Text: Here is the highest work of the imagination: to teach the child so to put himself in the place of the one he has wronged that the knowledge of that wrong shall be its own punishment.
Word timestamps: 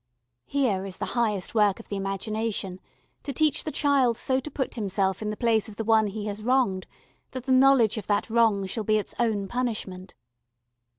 Here 0.47 0.83
is 0.83 0.97
the 0.97 1.05
highest 1.13 1.53
work 1.53 1.79
of 1.79 1.89
the 1.89 1.95
imagination: 1.95 2.79
to 3.21 3.31
teach 3.31 3.63
the 3.63 3.71
child 3.71 4.17
so 4.17 4.39
to 4.39 4.49
put 4.49 4.73
himself 4.73 5.21
in 5.21 5.29
the 5.29 5.37
place 5.37 5.69
of 5.69 5.75
the 5.75 5.83
one 5.83 6.07
he 6.07 6.25
has 6.25 6.41
wronged 6.41 6.87
that 7.33 7.45
the 7.45 7.51
knowledge 7.51 7.97
of 7.99 8.07
that 8.07 8.27
wrong 8.27 8.65
shall 8.65 8.83
be 8.83 8.97
its 8.97 9.13
own 9.19 9.47
punishment. 9.47 10.15